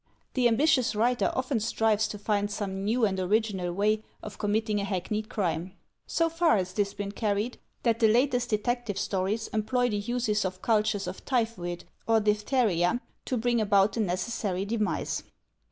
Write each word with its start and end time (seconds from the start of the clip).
The 0.33 0.47
ambitious 0.47 0.95
writer 0.95 1.31
often 1.35 1.59
strives 1.59 2.07
to 2.07 2.17
find 2.17 2.49
some 2.49 2.83
new 2.83 3.05
and 3.05 3.19
original 3.19 3.71
way 3.71 4.03
of 4.23 4.39
committing 4.39 4.79
a 4.79 4.83
hackneyed 4.83 5.29
crime. 5.29 5.73
So 6.07 6.27
far 6.27 6.57
has 6.57 6.73
this 6.73 6.95
been 6.95 7.11
carried, 7.11 7.59
that 7.83 7.99
the 7.99 8.07
latest 8.07 8.49
detective 8.49 8.97
stories 8.97 9.47
employ 9.49 9.89
the 9.91 9.97
use 9.97 10.43
of 10.43 10.63
cultures 10.63 11.05
of 11.05 11.23
typhoid 11.23 11.83
or 12.07 12.19
diphtheria 12.19 12.99
to 13.25 13.37
bring 13.37 13.61
about 13.61 13.93
the 13.93 13.99
necessary 13.99 14.65
demise. 14.65 15.21